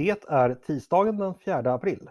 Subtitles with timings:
[0.00, 2.10] Det är tisdagen den 4 april.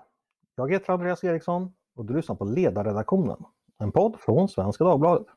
[0.55, 3.37] Jag heter Andreas Eriksson och du lyssnar på Ledarredaktionen,
[3.79, 5.27] en podd från Svenska Dagbladet.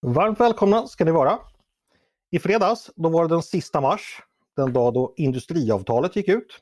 [0.00, 1.38] Varmt välkomna ska ni vara!
[2.30, 4.22] I fredags, då var det den sista mars,
[4.56, 6.58] den dag då industriavtalet gick ut.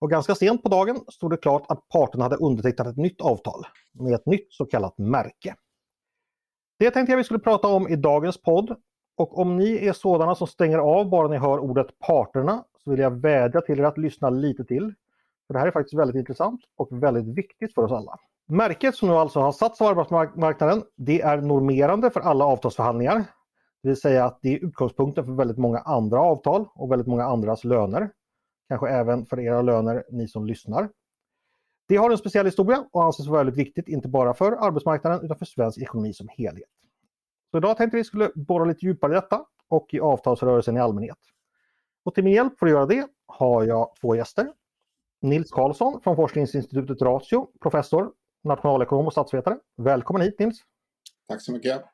[0.00, 3.66] Och ganska sent på dagen stod det klart att parterna hade undertecknat ett nytt avtal
[3.92, 5.54] med ett nytt så kallat märke.
[6.78, 8.76] Det tänkte jag vi skulle prata om i dagens podd.
[9.16, 13.00] Och om ni är sådana som stänger av bara ni hör ordet parterna så vill
[13.00, 14.94] jag vädja till er att lyssna lite till.
[15.46, 18.16] För Det här är faktiskt väldigt intressant och väldigt viktigt för oss alla.
[18.46, 23.24] Märket som nu alltså har satts av arbetsmarknaden, det är normerande för alla avtalsförhandlingar.
[23.82, 27.24] Det vill säga att det är utgångspunkten för väldigt många andra avtal och väldigt många
[27.24, 28.10] andras löner.
[28.68, 30.88] Kanske även för era löner, ni som lyssnar.
[31.88, 35.38] Det har en speciell historia och anses vara väldigt viktigt, inte bara för arbetsmarknaden utan
[35.38, 36.68] för svensk ekonomi som helhet.
[37.50, 41.18] Så idag tänkte vi skulle borra lite djupare i detta och i avtalsrörelsen i allmänhet.
[42.04, 44.52] Och till min hjälp för att göra det har jag två gäster.
[45.22, 48.12] Nils Karlsson från forskningsinstitutet Ratio, professor,
[48.44, 49.58] nationalekonom och statsvetare.
[49.76, 50.64] Välkommen hit Nils!
[51.28, 51.84] Tack så mycket!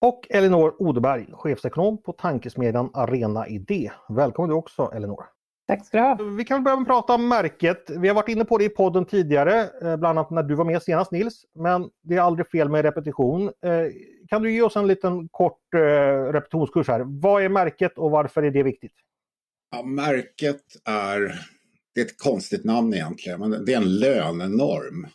[0.00, 3.90] Och Elinor Odeberg, chefsekonom på tankesmedjan Arena Idé.
[4.08, 5.35] Välkommen du också Elinor!
[5.68, 6.30] Tack ska du ha.
[6.36, 7.90] Vi kan börja prata om märket.
[7.90, 10.64] Vi har varit inne på det i podden tidigare, eh, bland annat när du var
[10.64, 11.44] med senast Nils.
[11.54, 13.42] Men det är aldrig fel med repetition.
[13.46, 13.86] Eh,
[14.28, 15.78] kan du ge oss en liten kort eh,
[16.32, 17.02] repetitionskurs här?
[17.06, 18.92] Vad är märket och varför är det viktigt?
[19.70, 21.20] Ja, märket är,
[21.94, 25.06] det är ett konstigt namn egentligen, men det är en lönenorm.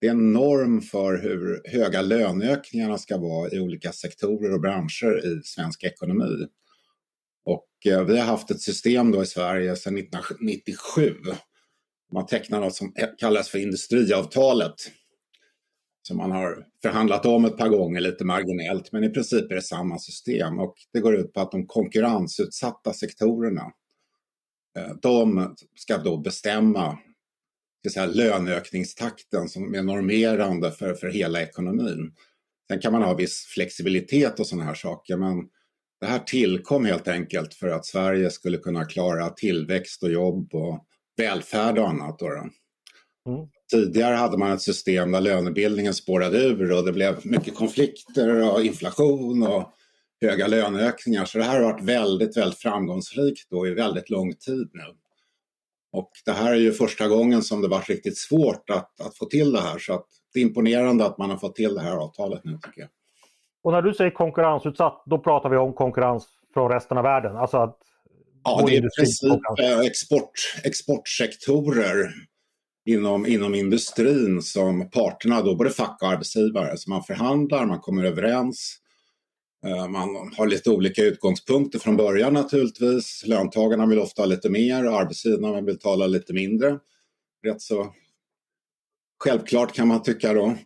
[0.00, 5.26] Det är en norm för hur höga löneökningarna ska vara i olika sektorer och branscher
[5.26, 6.46] i svensk ekonomi.
[7.86, 11.14] Eh, vi har haft ett system då i Sverige sedan 1997.
[12.12, 14.74] Man tecknar något som kallas för industriavtalet.
[16.02, 19.62] Som man har förhandlat om ett par gånger lite marginellt men i princip är det
[19.62, 23.72] samma system och det går ut på att de konkurrensutsatta sektorerna
[24.78, 26.98] eh, de ska då bestämma
[27.90, 32.12] ska löneökningstakten som är normerande för, för hela ekonomin.
[32.68, 35.48] Sen kan man ha viss flexibilitet och sådana här saker men
[36.04, 40.84] det här tillkom helt enkelt för att Sverige skulle kunna klara tillväxt och jobb och
[41.16, 42.18] välfärd och annat.
[42.18, 42.50] Då mm.
[43.70, 48.64] Tidigare hade man ett system där lönebildningen spårade ur och det blev mycket konflikter och
[48.64, 49.72] inflation och
[50.20, 51.24] höga löneökningar.
[51.24, 54.94] Så det här har varit väldigt, väldigt framgångsrikt då i väldigt lång tid nu.
[55.92, 59.24] Och det här är ju första gången som det varit riktigt svårt att, att få
[59.24, 61.96] till det här så att det är imponerande att man har fått till det här
[61.96, 62.90] avtalet nu tycker jag.
[63.64, 67.36] Och när du säger konkurrensutsatt, då pratar vi om konkurrens från resten av världen?
[67.36, 67.78] Alltså att
[68.44, 69.32] ja, det är i princip
[69.86, 70.30] export,
[70.64, 72.10] exportsektorer
[72.84, 78.04] inom, inom industrin som parterna, då både fack och arbetsgivare, så man förhandlar, man kommer
[78.04, 78.78] överens.
[79.66, 83.22] Eh, man har lite olika utgångspunkter från början naturligtvis.
[83.26, 86.78] Löntagarna vill ofta ha lite mer och arbetsgivarna vill tala lite mindre.
[87.46, 87.94] Rätt så
[89.18, 90.56] självklart kan man tycka då.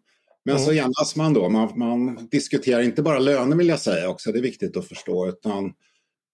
[0.48, 0.66] Men mm.
[0.66, 1.48] så enas man då.
[1.48, 5.28] Man, man, diskuterar inte bara löner vill jag säga också, det är viktigt att förstå.
[5.28, 5.72] Utan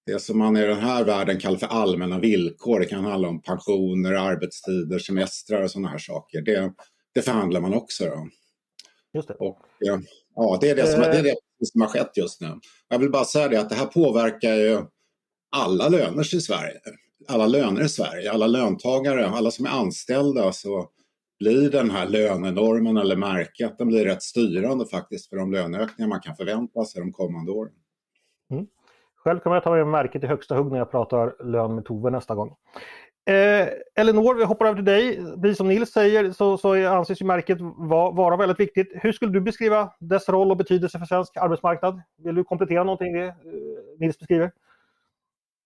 [0.07, 2.81] det som man i den här världen kallar för allmänna villkor.
[2.81, 6.43] Det kan handla om pensioner, arbetstider, semestrar och sådana här saker.
[6.43, 6.73] Det,
[7.15, 8.05] det förhandlar man också.
[8.05, 8.29] Då.
[9.15, 9.35] Just det.
[9.35, 9.59] Och,
[10.35, 11.37] ja, det är det, som, det är det
[11.67, 12.61] som har skett just nu.
[12.89, 14.81] Jag vill bara säga det att det här påverkar ju
[15.57, 16.81] alla löner i Sverige.
[17.29, 20.53] Alla löner i Sverige, alla löntagare, alla som är anställda.
[20.53, 20.91] Så
[21.39, 26.21] blir den här lönenormen eller märket, den blir rätt styrande faktiskt för de löneökningar man
[26.21, 27.73] kan förvänta sig de kommande åren.
[28.51, 28.67] Mm.
[29.17, 32.11] Själv kommer jag ta med märket i högsta hugg när jag pratar lön med Tove
[32.11, 32.57] nästa gång.
[33.27, 35.21] Eh, Elinor, vi hoppar över till dig.
[35.43, 38.93] Precis som Nils säger så, så anses ju märket va, vara väldigt viktigt.
[38.95, 42.03] Hur skulle du beskriva dess roll och betydelse för svensk arbetsmarknad?
[42.25, 43.35] Vill du komplettera någonting det eh,
[43.99, 44.53] Nils beskriver?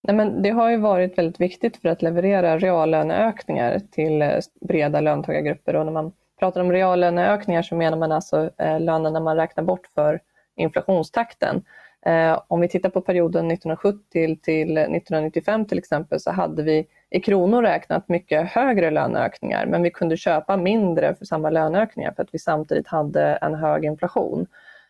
[0.09, 5.01] Nej, men det har ju varit väldigt viktigt för att leverera reallöneökningar till eh, breda
[5.01, 9.63] löntagargrupper och när man pratar om reallöneökningar så menar man alltså eh, lönerna man räknar
[9.63, 10.19] bort för
[10.55, 11.63] inflationstakten.
[12.05, 17.19] Eh, om vi tittar på perioden 1970 till 1995 till exempel så hade vi i
[17.19, 22.33] kronor räknat mycket högre löneökningar men vi kunde köpa mindre för samma löneökningar för att
[22.33, 24.47] vi samtidigt hade en hög inflation.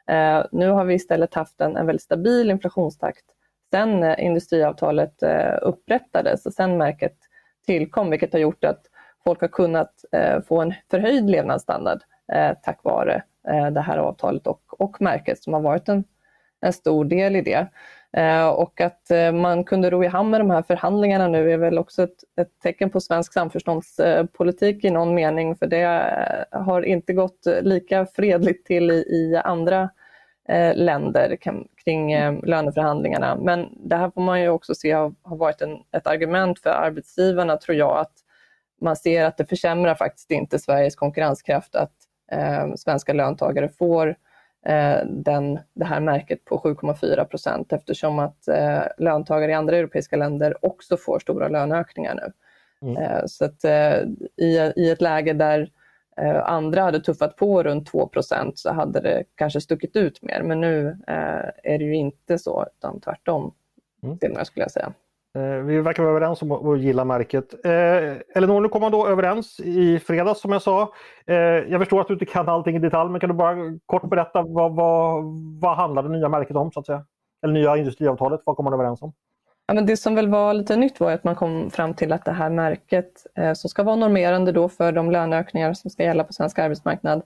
[0.08, 3.26] Eh, nu har vi istället haft en, en väldigt stabil inflationstakt
[3.72, 7.16] sen eh, industriavtalet eh, upprättades och sen märket
[7.66, 8.82] tillkom, vilket har gjort att
[9.24, 12.00] folk har kunnat eh, få en förhöjd levnadsstandard
[12.64, 13.24] tack vare
[13.72, 16.04] det här avtalet och, och märket som har varit en,
[16.62, 17.68] en stor del i det.
[18.56, 22.04] Och att man kunde ro i hamn med de här förhandlingarna nu är väl också
[22.04, 25.84] ett, ett tecken på svensk samförståndspolitik i någon mening, för det
[26.52, 29.90] har inte gått lika fredligt till i, i andra
[30.76, 31.38] länder
[31.84, 33.36] kring löneförhandlingarna.
[33.36, 36.70] Men det här får man ju också se har, har varit en, ett argument för
[36.70, 38.14] arbetsgivarna, tror jag, att
[38.82, 41.94] man ser att det försämrar faktiskt inte Sveriges konkurrenskraft att
[42.32, 44.16] eh, svenska löntagare får
[44.66, 50.16] Eh, den, det här märket på 7,4 procent eftersom att eh, löntagare i andra europeiska
[50.16, 52.32] länder också får stora löneökningar nu.
[52.90, 53.04] Mm.
[53.04, 54.00] Eh, så att eh,
[54.38, 55.68] i, i ett läge där eh,
[56.44, 60.62] andra hade tuffat på runt 2 procent så hade det kanske stuckit ut mer men
[60.62, 63.54] nu eh, är det ju inte så utan tvärtom,
[64.04, 64.18] mm.
[64.18, 64.94] det skulle jag säga.
[65.36, 67.66] Eh, vi verkar vara överens om att gilla märket.
[67.66, 70.94] Eh, Elinor, nu kom man då överens i fredags som jag sa.
[71.26, 73.56] Eh, jag förstår att du inte kan allting i detalj, men kan du bara
[73.86, 75.24] kort berätta vad, vad,
[75.62, 76.72] vad handlar det nya märket om?
[76.72, 77.06] så att säga?
[77.44, 79.14] Eller nya industriavtalet, vad kom man överens om?
[79.70, 82.26] Ja, men det som väl var lite nytt var att man kom fram till att
[82.26, 86.24] det här märket eh, som ska vara normerande då för de löneökningar som ska gälla
[86.24, 87.22] på svensk arbetsmarknad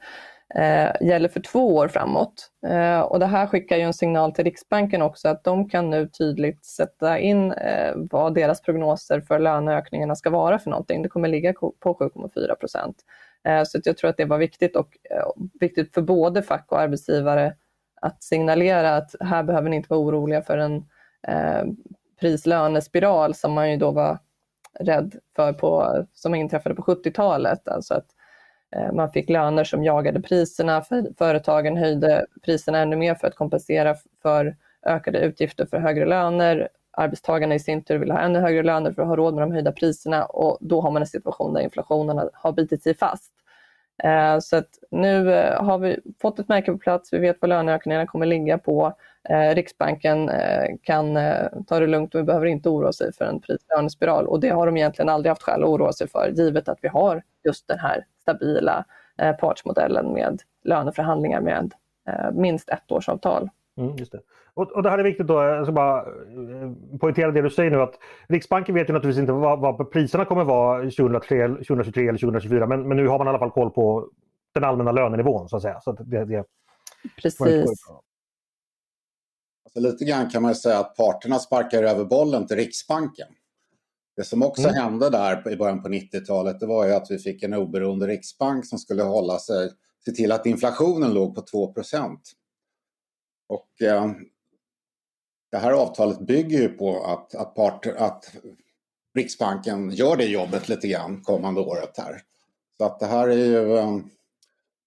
[0.56, 2.50] eh, gäller för två år framåt.
[2.68, 6.08] Eh, och det här skickar ju en signal till Riksbanken också att de kan nu
[6.08, 11.02] tydligt sätta in eh, vad deras prognoser för löneökningarna ska vara för någonting.
[11.02, 12.98] Det kommer ligga på 7,4 procent.
[13.48, 16.80] Eh, så jag tror att det var viktigt och eh, viktigt för både fack och
[16.80, 17.56] arbetsgivare
[18.02, 20.76] att signalera att här behöver ni inte vara oroliga för en
[21.28, 21.64] eh,
[22.24, 24.20] prislönespiral som man ju då var
[24.80, 27.68] rädd för på, som inträffade på 70-talet.
[27.68, 28.06] Alltså att
[28.76, 30.84] eh, man fick löner som jagade priserna,
[31.18, 34.56] företagen höjde priserna ännu mer för att kompensera för
[34.86, 36.70] ökade utgifter för högre löner.
[36.92, 39.52] Arbetstagarna i sin tur vill ha ännu högre löner för att ha råd med de
[39.52, 43.34] höjda priserna och då har man en situation där inflationen har bitit sig fast.
[44.04, 47.50] Eh, så att nu eh, har vi fått ett märke på plats, vi vet vad
[47.50, 48.94] löneökningarna kommer ligga på.
[49.30, 50.32] Eh, Riksbanken
[50.82, 51.18] kan
[51.68, 54.66] ta det lugnt och vi behöver inte oroa sig för en prislönespiral och det har
[54.66, 57.80] de egentligen aldrig haft skäl att oroa sig för givet att vi har just den
[57.80, 58.86] här stabila
[59.40, 61.74] partsmodellen med löneförhandlingar med
[62.34, 63.50] minst ett årsavtal.
[63.78, 64.22] Mm, just det.
[64.54, 67.72] Och, och det här är viktigt då, jag ska bara eh, poängtera det du säger
[67.72, 72.20] nu att Riksbanken vet ju naturligtvis inte vad, vad priserna kommer vara 2003, 2023 eller
[72.20, 74.10] 2024 men, men nu har man i alla fall koll på
[74.54, 75.82] den allmänna lönenivån så att säga.
[75.82, 76.46] Så att det, det,
[77.22, 77.42] Precis.
[79.66, 83.28] Alltså, lite grann kan man säga att parterna sparkar över bollen till Riksbanken.
[84.16, 84.76] Det som också mm.
[84.76, 88.66] hände där i början på 90-talet det var ju att vi fick en oberoende riksbank
[88.66, 89.70] som skulle hålla sig,
[90.06, 91.74] se till att inflationen låg på 2
[93.54, 94.12] och eh,
[95.52, 98.36] det här avtalet bygger ju på att, att, part, att
[99.16, 102.22] Riksbanken gör det jobbet lite grann kommande året här.
[102.78, 103.78] Så att det här är ju...
[103.78, 103.98] Eh,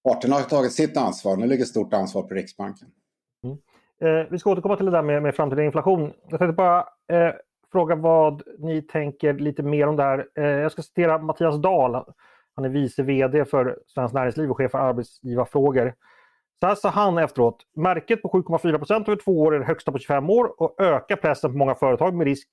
[0.05, 2.89] parterna har tagit sitt ansvar, nu ligger stort ansvar på Riksbanken.
[3.45, 3.57] Mm.
[4.01, 6.13] Eh, vi ska återkomma till det där med, med framtida inflation.
[6.29, 6.81] Jag tänkte bara
[7.13, 7.35] eh,
[7.73, 10.29] fråga vad ni tänker lite mer om det här.
[10.35, 12.05] Eh, jag ska citera Mattias Dahl.
[12.55, 15.95] Han är vice VD för Svenskt Näringsliv och chef för arbetsgivarfrågor.
[16.61, 17.63] Så här sa han efteråt.
[17.77, 21.53] Märket på 7,4 över två år är det högsta på 25 år och ökar pressen
[21.53, 22.49] på många företag med risk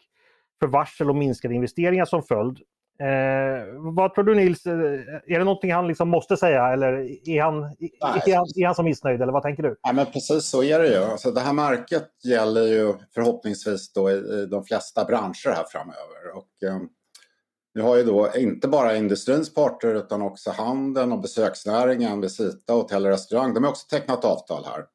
[0.59, 2.59] för varsel och minskade investeringar som följd.
[2.99, 4.73] Eh, vad tror du Nils, eh,
[5.27, 6.87] är det någonting han liksom måste säga eller
[7.29, 9.75] är han, är han, är han så missnöjd eller vad tänker du?
[9.81, 11.03] Ja, men precis så är det ju.
[11.03, 16.35] Alltså, det här märket gäller ju förhoppningsvis då i, i de flesta branscher här framöver.
[16.35, 16.77] Och, eh,
[17.73, 23.05] vi har ju då inte bara industrins parter utan också handeln och besöksnäringen, Visita, hotell
[23.05, 23.53] och restaurang.
[23.53, 24.85] De har också tecknat avtal här.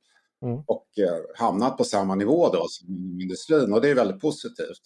[0.42, 0.62] Mm.
[0.66, 2.86] Och eh, hamnat på samma nivå då som
[3.20, 4.82] industrin och det är väldigt positivt.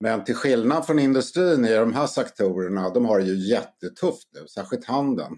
[0.00, 4.46] Men till skillnad från industrin i de här sektorerna, de har det ju jättetufft nu,
[4.46, 5.36] särskilt handeln.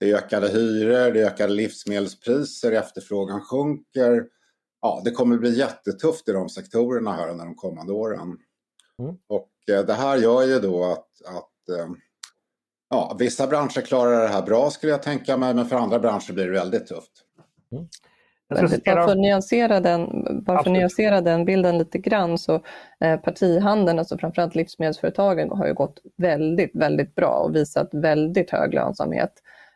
[0.00, 4.26] Det är ökade hyror, det är ökade livsmedelspriser, efterfrågan sjunker.
[4.80, 8.38] Ja, det kommer bli jättetufft i de sektorerna här under de kommande åren.
[8.98, 9.16] Mm.
[9.26, 11.86] Och det här gör ju då att, att eh,
[12.90, 16.32] ja, vissa branscher klarar det här bra skulle jag tänka mig, men för andra branscher
[16.32, 17.12] blir det väldigt tufft.
[17.72, 17.88] Mm.
[18.48, 22.62] Bara för att nyansera den, bara för nyansera den bilden lite grann så
[23.00, 28.74] eh, partihandeln, alltså framförallt livsmedelsföretagen har ju gått väldigt, väldigt bra och visat väldigt hög
[28.74, 29.32] lönsamhet.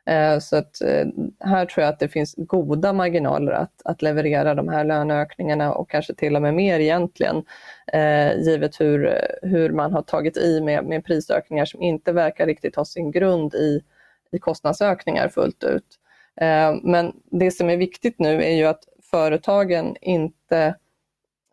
[0.07, 1.07] Eh, så att eh,
[1.41, 5.91] här tror jag att det finns goda marginaler att, att leverera de här löneökningarna och
[5.91, 7.45] kanske till och med mer egentligen,
[7.93, 12.77] eh, givet hur, hur man har tagit i med, med prisökningar som inte verkar riktigt
[12.77, 13.83] ha sin grund i,
[14.33, 15.87] i kostnadsökningar fullt ut.
[16.41, 20.75] Eh, men det som är viktigt nu är ju att företagen inte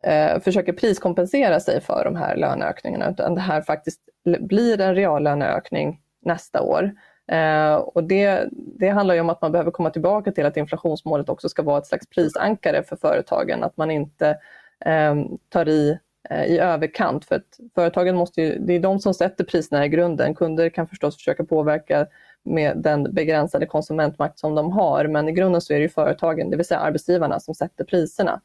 [0.04, 4.02] eh, försöker priskompensera sig för de här löneökningarna utan det här faktiskt
[4.40, 6.92] blir en reallöneökning nästa år.
[7.32, 11.30] Eh, och det, det handlar ju om att man behöver komma tillbaka till att inflationsmålet
[11.30, 14.38] också ska vara ett slags prisankare för företagen, att man inte
[14.86, 15.16] eh,
[15.50, 15.98] tar i
[16.30, 17.26] eh, i överkant.
[17.26, 20.36] För att företagen måste ju, det är de som sätter priserna i grunden.
[20.36, 22.08] Kunder kan förstås försöka påverka
[22.44, 26.50] med den begränsade konsumentmakt som de har, men i grunden så är det ju företagen,
[26.50, 28.42] det vill säga arbetsgivarna, som sätter priserna.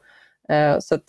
[0.49, 1.03] Eh, så att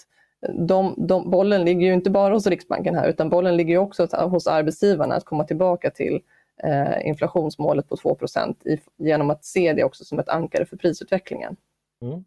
[0.68, 4.46] de, de, bollen ligger ju inte bara hos Riksbanken här, utan bollen ligger också hos
[4.46, 6.20] arbetsgivarna att komma tillbaka till
[6.62, 8.18] eh, inflationsmålet på 2
[8.64, 11.56] i, genom att se det också som ett ankare för prisutvecklingen.
[12.02, 12.24] Mm.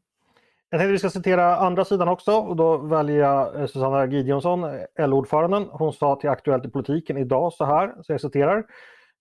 [0.69, 4.05] Jag tänkte att vi ska citera andra sidan också och då väljer jag eh, Susanna
[4.05, 4.61] Gideonsson,
[4.99, 5.67] LO-ordföranden.
[5.71, 8.65] Hon sa till Aktuellt i politiken idag så här, så jag citerar.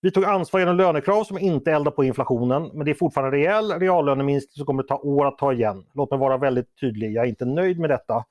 [0.01, 3.71] Vi tog ansvar genom lönekrav som inte eldar på inflationen, men det är fortfarande rejäl
[3.71, 5.85] reallöneminskning som kommer ta år att ta igen.
[5.93, 8.25] Låt mig vara väldigt tydlig, jag är inte nöjd med detta.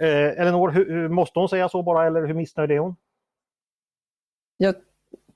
[0.00, 2.96] Eh, Elinor, hur, hur, måste hon säga så bara eller hur missnöjd är hon?
[4.56, 4.74] Jag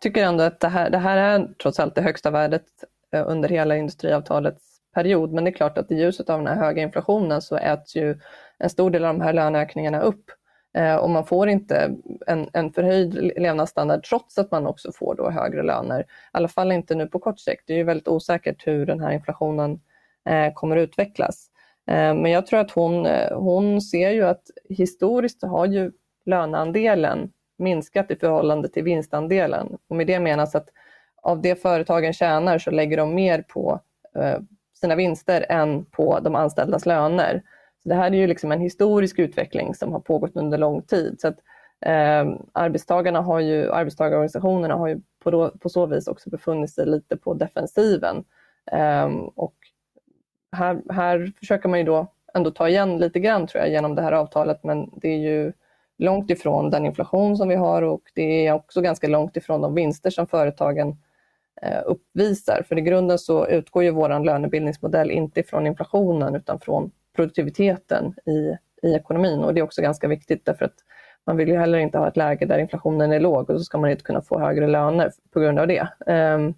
[0.00, 2.64] tycker ändå att det här, det här är trots allt det högsta värdet
[3.12, 4.64] eh, under hela industriavtalets
[4.94, 5.32] period.
[5.32, 8.18] Men det är klart att i ljuset av den här höga inflationen så äts ju
[8.58, 10.24] en stor del av de här löneökningarna upp.
[10.76, 11.94] Eh, och man får inte
[12.26, 16.00] en, en förhöjd levnadsstandard trots att man också får då högre löner.
[16.00, 17.62] I alla fall inte nu på kort sikt.
[17.66, 19.80] Det är ju väldigt osäkert hur den här inflationen
[20.28, 21.50] eh, kommer att utvecklas.
[21.86, 25.92] Eh, men jag tror att hon, eh, hon ser ju att historiskt har ju
[26.26, 29.78] löneandelen minskat i förhållande till vinstandelen.
[29.88, 30.68] Och med det menas att
[31.22, 33.80] av det företagen tjänar så lägger de mer på
[34.16, 34.38] eh,
[34.80, 37.42] sina vinster än på de anställdas löner.
[37.82, 41.20] Så det här är ju liksom en historisk utveckling som har pågått under lång tid.
[41.20, 41.38] Så att,
[41.80, 46.86] eh, arbetstagarna har ju, arbetstagarorganisationerna har ju på, då, på så vis också befunnit sig
[46.86, 48.24] lite på defensiven.
[48.72, 49.54] Eh, och
[50.52, 54.02] här, här försöker man ju då ändå ta igen lite grann tror jag genom det
[54.02, 55.52] här avtalet men det är ju
[55.98, 59.74] långt ifrån den inflation som vi har och det är också ganska långt ifrån de
[59.74, 60.96] vinster som företagen
[61.62, 62.62] eh, uppvisar.
[62.68, 68.56] För i grunden så utgår ju vår lönebildningsmodell inte från inflationen utan från produktiviteten i,
[68.86, 70.76] i ekonomin och det är också ganska viktigt därför att
[71.26, 73.78] man vill ju heller inte ha ett läge där inflationen är låg och så ska
[73.78, 75.88] man inte kunna få högre löner på grund av det.
[76.06, 76.54] Ehm,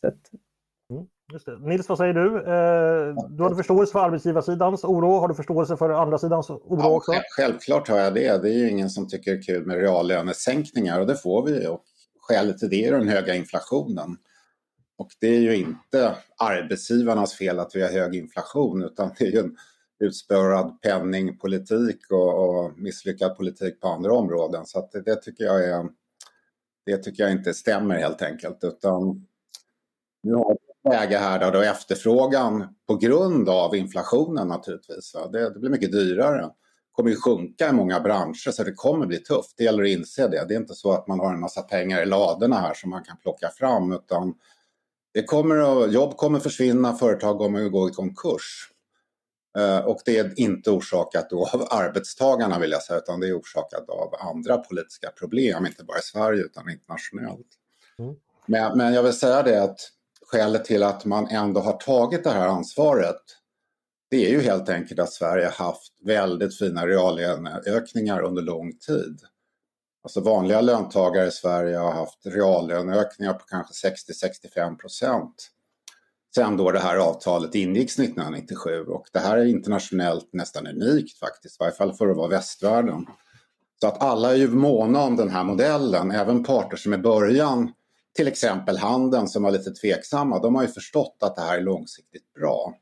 [0.00, 0.30] så att...
[1.60, 2.36] Nils, vad säger du?
[2.36, 5.18] Eh, du har förståelse för arbetsgivarsidans oro.
[5.18, 7.12] Har du förståelse för andra sidans oro ja, också?
[7.36, 8.42] Självklart har jag det.
[8.42, 11.66] Det är ju ingen som tycker det är kul med reallönesänkningar och det får vi.
[11.66, 11.84] Och
[12.20, 14.16] skälet till det är den höga inflationen.
[14.98, 19.32] Och det är ju inte arbetsgivarnas fel att vi har hög inflation utan det är
[19.32, 19.56] ju en
[19.98, 24.66] utspårad penningpolitik och, och misslyckad politik på andra områden.
[24.66, 25.88] Så det, det, tycker jag är,
[26.86, 28.64] det tycker jag inte stämmer helt enkelt.
[28.64, 29.26] Utan
[30.22, 30.56] nu har
[30.88, 36.50] läge här där då efterfrågan på grund av inflationen naturligtvis, det, det blir mycket dyrare
[37.00, 39.54] kommer ju sjunka i många branscher så det kommer bli tufft.
[39.56, 40.44] Det gäller att inse det.
[40.48, 43.04] Det är inte så att man har en massa pengar i ladorna här som man
[43.04, 44.34] kan plocka fram utan
[45.14, 48.70] det kommer att, jobb kommer försvinna, företag kommer att gå i konkurs.
[49.58, 53.88] Eh, och det är inte orsakat av arbetstagarna vill jag säga, utan det är orsakat
[53.88, 57.48] av andra politiska problem, inte bara i Sverige utan internationellt.
[57.98, 58.14] Mm.
[58.46, 59.80] Men, men jag vill säga det att
[60.32, 63.22] skälet till att man ändå har tagit det här ansvaret
[64.10, 69.20] det är ju helt enkelt att Sverige har haft väldigt fina reallöneökningar under lång tid.
[70.02, 75.50] Alltså vanliga löntagare i Sverige har haft reallöneökningar på kanske 60-65 procent
[76.34, 81.54] sen då det här avtalet ingicks 1997 och det här är internationellt nästan unikt faktiskt,
[81.54, 83.06] i varje fall för att vara västvärlden.
[83.80, 87.72] Så att alla är ju måna om den här modellen, även parter som i början,
[88.20, 91.62] till exempel handeln som var lite tveksamma, de har ju förstått att det här är
[91.62, 92.74] långsiktigt bra.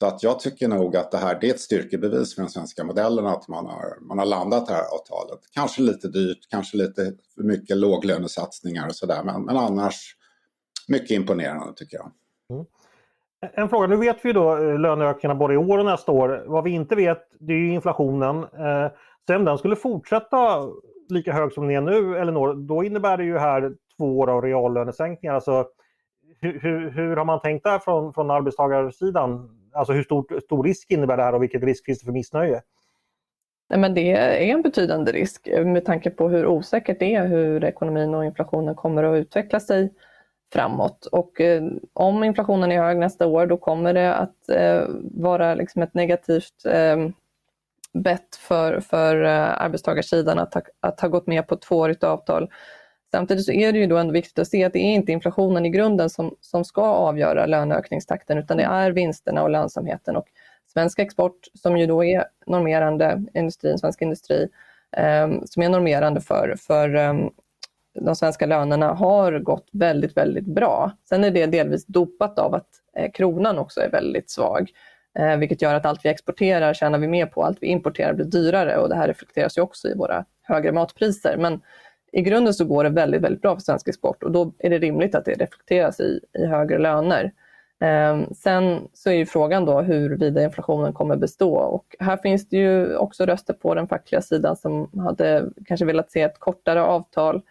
[0.00, 2.84] Så att jag tycker nog att det här det är ett styrkebevis för den svenska
[2.84, 5.40] modellen att man har, man har landat det här avtalet.
[5.54, 10.16] Kanske lite dyrt, kanske lite för mycket låglönesatsningar och sådär men, men annars
[10.88, 12.10] mycket imponerande tycker jag.
[12.50, 12.64] Mm.
[13.54, 16.44] En fråga, nu vet vi då eh, löneökningarna både i år och nästa år.
[16.46, 18.36] Vad vi inte vet det är ju inflationen.
[18.38, 18.90] Eh,
[19.26, 20.68] sen den skulle fortsätta
[21.08, 24.42] lika hög som den är nu, Elinor, då innebär det ju här två år av
[24.42, 25.34] reallönesänkningar.
[25.34, 25.66] Alltså,
[26.40, 29.58] hur, hur, hur har man tänkt där från, från arbetstagarsidan?
[29.72, 32.62] Alltså hur stor, stor risk innebär det här och vilken risk finns det för missnöje?
[33.70, 37.26] Nej, men det är en betydande risk eh, med tanke på hur osäkert det är
[37.26, 39.92] hur ekonomin och inflationen kommer att utveckla sig
[40.52, 41.06] framåt.
[41.06, 45.82] Och eh, om inflationen är hög nästa år då kommer det att eh, vara liksom
[45.82, 46.96] ett negativt eh,
[47.92, 52.50] bett för, för eh, arbetstagarsidan att ha, att ha gått med på ett tvåårigt avtal
[53.14, 55.66] Samtidigt så är det ju då ändå viktigt att se att det är inte inflationen
[55.66, 60.16] i grunden som, som ska avgöra löneökningstakten utan det är vinsterna och lönsamheten.
[60.16, 60.26] Och
[60.72, 64.48] svensk export som ju då är normerande, industrin, svensk industri,
[64.96, 67.14] eh, som är normerande för, för eh,
[68.00, 70.92] de svenska lönerna har gått väldigt, väldigt bra.
[71.08, 74.70] Sen är det delvis dopat av att eh, kronan också är väldigt svag,
[75.18, 78.26] eh, vilket gör att allt vi exporterar tjänar vi mer på, allt vi importerar blir
[78.26, 81.36] dyrare och det här reflekteras ju också i våra högre matpriser.
[81.36, 81.60] Men
[82.12, 84.78] i grunden så går det väldigt, väldigt bra för svensk export och då är det
[84.78, 87.32] rimligt att det reflekteras i, i högre löner.
[87.80, 92.56] Eh, sen så är ju frågan då huruvida inflationen kommer bestå och här finns det
[92.56, 97.42] ju också röster på den fackliga sidan som hade kanske velat se ett kortare avtal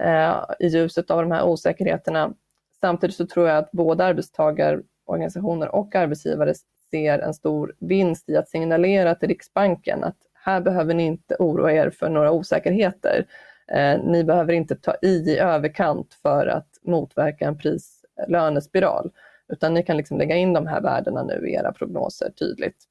[0.00, 2.32] eh, i ljuset av de här osäkerheterna.
[2.80, 6.54] Samtidigt så tror jag att både arbetstagarorganisationer och arbetsgivare
[6.90, 11.72] ser en stor vinst i att signalera till Riksbanken att här behöver ni inte oroa
[11.72, 13.26] er för några osäkerheter.
[13.72, 19.10] Eh, ni behöver inte ta i i överkant för att motverka en prislönespiral,
[19.52, 22.84] utan ni kan liksom lägga in de här värdena nu i era prognoser tydligt.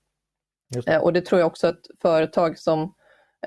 [0.70, 0.94] Det.
[0.94, 2.94] Eh, och det tror jag också att företag som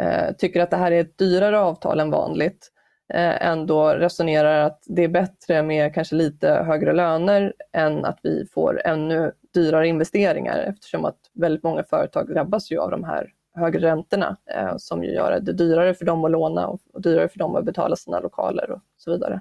[0.00, 2.72] eh, tycker att det här är ett dyrare avtal än vanligt
[3.14, 8.46] eh, ändå resonerar att det är bättre med kanske lite högre löner än att vi
[8.46, 13.80] får ännu dyrare investeringar eftersom att väldigt många företag drabbas ju av de här högre
[13.80, 17.38] räntorna eh, som ju gör det dyrare för dem att låna och, och dyrare för
[17.38, 19.40] dem att betala sina lokaler och så vidare.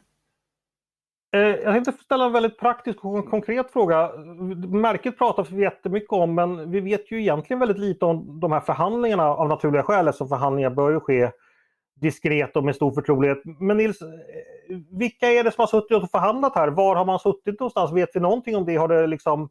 [1.34, 4.12] Eh, jag tänkte ställa en väldigt praktisk och konkret fråga.
[4.68, 8.60] Märket pratar vi jättemycket om men vi vet ju egentligen väldigt lite om de här
[8.60, 11.32] förhandlingarna av naturliga skäl eftersom förhandlingar bör ju ske
[12.02, 13.38] diskret och med stor förtrolighet.
[13.60, 14.08] Men Nils, eh,
[14.92, 16.68] vilka är det som har suttit och förhandlat här?
[16.68, 17.92] Var har man suttit någonstans?
[17.92, 18.76] Vet vi någonting om det?
[18.76, 19.50] Har det liksom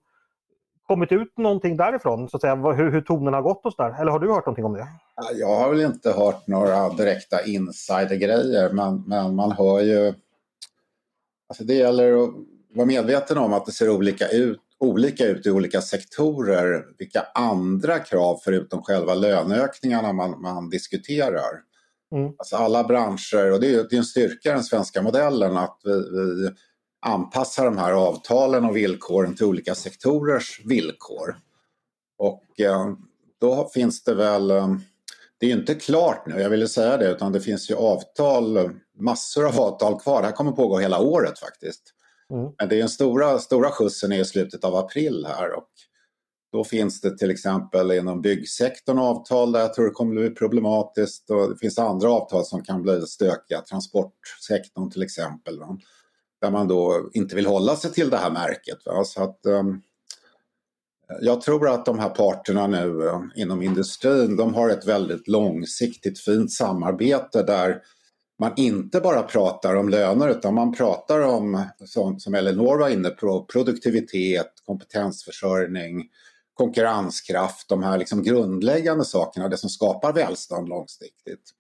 [0.87, 2.29] kommit ut någonting därifrån?
[2.29, 4.01] Så att säga, hur, hur tonen har gått oss där?
[4.01, 4.87] Eller har du hört någonting om det?
[5.35, 10.15] Jag har väl inte hört några direkta insidergrejer men, men man hör ju...
[11.49, 12.31] Alltså det gäller att
[12.75, 16.85] vara medveten om att det ser olika ut, olika ut i olika sektorer.
[16.99, 21.63] Vilka andra krav förutom själva löneökningarna man, man diskuterar.
[22.13, 22.33] Mm.
[22.39, 25.81] Alltså alla branscher, och det är, det är en styrka i den svenska modellen att
[25.85, 26.51] vi, vi
[27.07, 31.37] anpassa de här avtalen och villkoren till olika sektorers villkor.
[32.19, 32.93] Och eh,
[33.41, 34.69] då finns det väl, eh,
[35.41, 39.47] det är inte klart nu, jag ville säga det, utan det finns ju avtal, massor
[39.47, 40.21] av avtal kvar.
[40.21, 41.83] Det här kommer pågå hela året faktiskt.
[42.31, 42.53] Mm.
[42.59, 45.69] Men det är den stora, stora skjutsen i slutet av april här och
[46.53, 51.31] då finns det till exempel inom byggsektorn avtal där jag tror det kommer bli problematiskt
[51.31, 55.61] och det finns andra avtal som kan bli stökiga, transportsektorn till exempel.
[56.41, 58.79] Där man då inte vill hålla sig till det här märket.
[58.87, 59.05] Va?
[59.05, 59.83] Så att, um,
[61.21, 66.21] jag tror att de här parterna nu uh, inom industrin de har ett väldigt långsiktigt
[66.21, 67.83] fint samarbete där
[68.39, 73.11] man inte bara pratar om löner utan man pratar om, som, som Elinor var inne
[73.11, 76.05] på, produktivitet, kompetensförsörjning,
[76.55, 81.51] konkurrenskraft, de här liksom grundläggande sakerna, det som skapar välstånd långsiktigt.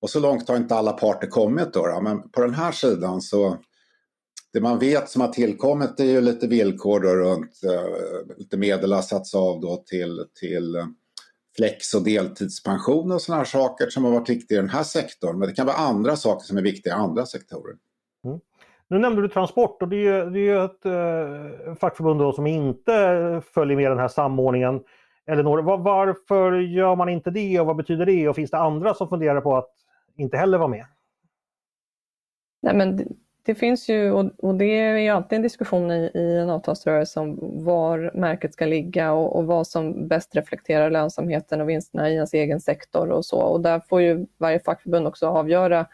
[0.00, 3.20] Och så långt har inte alla parter kommit då, då men på den här sidan
[3.20, 3.58] så
[4.52, 8.92] det man vet som har tillkommit är ju lite villkor då runt, uh, lite medel
[8.92, 10.84] har satts av då till, till uh,
[11.56, 15.38] flex och deltidspension och sådana här saker som har varit viktiga i den här sektorn.
[15.38, 17.76] Men det kan vara andra saker som är viktiga i andra sektorer.
[18.24, 18.40] Mm.
[18.88, 23.42] Nu nämnde du transport och det är ju, det är ett uh, fackförbund som inte
[23.54, 24.80] följer med den här samordningen.
[25.26, 28.28] Elinor, var, varför gör man inte det och vad betyder det?
[28.28, 29.70] Och finns det andra som funderar på att
[30.16, 30.86] inte heller vara med?
[32.62, 33.06] Nej, men
[33.44, 37.38] det finns ju, och det är ju alltid en diskussion i, i en avtalsrörelse om
[37.64, 42.34] var märket ska ligga och, och, vad som bäst reflekterar lönsamheten och vinsterna i ens
[42.34, 43.38] egen sektor och så.
[43.38, 45.86] Och där får ju varje fackförbund också avgöra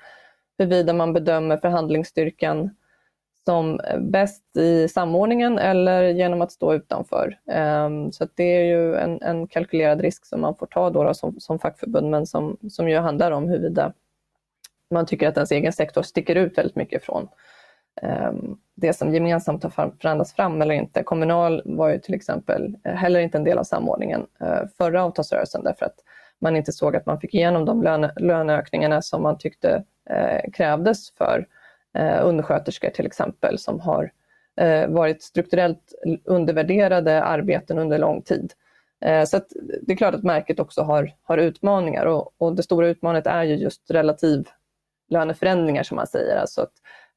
[0.58, 2.70] huruvida man bedömer förhandlingsstyrkan
[3.44, 7.38] som bäst i samordningen eller genom att stå utanför.
[7.86, 11.14] Um, så det är ju en, en, kalkylerad risk som man får ta då, då
[11.14, 13.92] som, som fackförbund men som, som ju handlar om huruvida
[14.90, 17.28] man tycker att ens egen sektor sticker ut väldigt mycket från
[18.02, 21.02] ehm, det som gemensamt har förhandlats fram eller inte.
[21.02, 25.64] Kommunal var ju till exempel eh, heller inte en del av samordningen eh, förra avtalsrörelsen
[25.64, 25.96] därför att
[26.40, 31.10] man inte såg att man fick igenom de löne, löneökningarna som man tyckte eh, krävdes
[31.10, 31.46] för
[32.22, 34.10] undersköterskor till exempel som har
[34.88, 38.52] varit strukturellt undervärderade arbeten under lång tid.
[39.26, 39.40] Så
[39.82, 43.42] det är klart att märket också har, har utmaningar och, och det stora utmaningen är
[43.42, 44.48] ju just relativ
[45.08, 46.36] löneförändringar som man säger.
[46.36, 46.72] Alltså att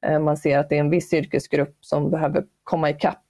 [0.06, 3.22] eh, man ser att det är en viss yrkesgrupp som behöver komma ikapp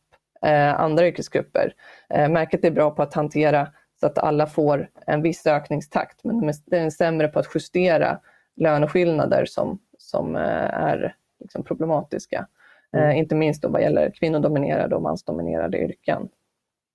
[0.42, 1.74] eh, andra yrkesgrupper.
[2.10, 3.68] Eh, märket är bra på att hantera
[4.00, 8.18] så att alla får en viss ökningstakt men det är sämre på att justera
[8.56, 12.46] löneskillnader som, som är liksom problematiska.
[12.96, 13.16] Mm.
[13.16, 16.28] Inte minst då vad gäller kvinnodominerade och mansdominerade yrken.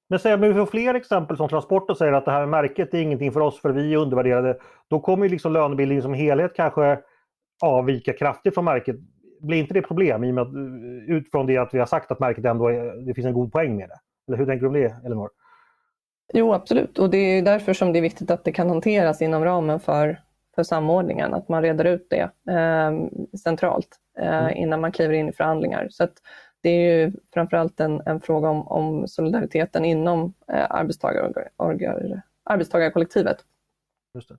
[0.10, 2.98] Men säger vi får fler exempel som Transport och säger att det här märket är
[2.98, 4.58] ingenting för oss för vi är undervärderade.
[4.88, 7.00] Då kommer liksom lönebildningen som helhet kanske
[7.62, 8.96] avvika kraftigt från märket.
[9.42, 10.54] Blir inte det problem i och med att,
[11.08, 13.76] utifrån det att vi har sagt att märket ändå är, det finns en god poäng
[13.76, 14.00] med det?
[14.28, 15.30] Eller hur tänker du om det, Elinor?
[16.34, 17.00] Jo, absolut.
[17.00, 20.22] Och det är därför som det är viktigt att det kan hanteras inom ramen för,
[20.56, 22.92] för samordningen, att man reder ut det eh,
[23.44, 23.88] centralt
[24.20, 24.58] eh, mm.
[24.58, 25.88] innan man kliver in i förhandlingar.
[25.90, 26.08] Så
[26.62, 31.50] det är ju framförallt en, en fråga om, om solidariteten inom eh, arbetstagar,
[32.44, 33.38] arbetstagarkollektivet.
[34.14, 34.38] Just det.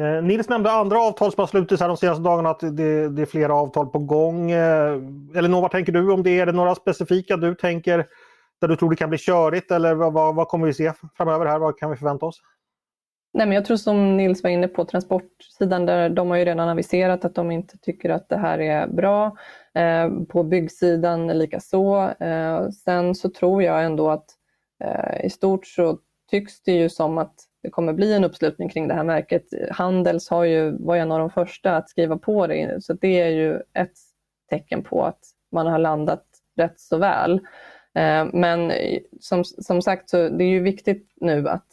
[0.00, 3.22] Eh, Nils nämnde andra avtal som har slutits här de senaste dagarna, att det, det
[3.22, 4.50] är flera avtal på gång.
[4.50, 4.92] Eh,
[5.34, 6.40] Elinor, vad tänker du om det?
[6.40, 8.06] Är det några specifika du tänker
[8.60, 11.46] där du tror det kan bli körigt eller vad, vad, vad kommer vi se framöver
[11.46, 11.58] här?
[11.58, 12.40] Vad kan vi förvänta oss?
[13.34, 16.68] Nej, men jag tror som Nils var inne på, transportsidan, där de har ju redan
[16.68, 19.36] aviserat att de inte tycker att det här är bra.
[19.74, 22.12] Eh, på byggsidan likaså.
[22.20, 24.26] Eh, sen så tror jag ändå att
[24.84, 25.98] eh, i stort så
[26.30, 29.44] tycks det ju som att det kommer bli en uppslutning kring det här märket.
[29.70, 33.28] Handels har ju, var en av de första att skriva på det, så det är
[33.28, 33.92] ju ett
[34.50, 35.20] tecken på att
[35.52, 36.24] man har landat
[36.56, 37.40] rätt så väl.
[37.94, 38.72] Eh, men
[39.20, 41.66] som, som sagt, så det är ju viktigt nu att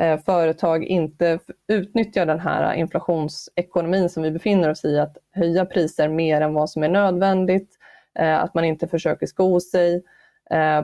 [0.00, 1.38] eh, företag inte
[1.68, 6.70] utnyttjar den här inflationsekonomin som vi befinner oss i, att höja priser mer än vad
[6.70, 7.78] som är nödvändigt,
[8.18, 10.02] eh, att man inte försöker sko sig